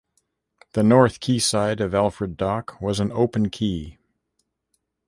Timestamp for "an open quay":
2.99-3.99